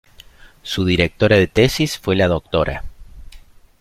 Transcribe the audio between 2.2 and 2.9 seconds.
Dra.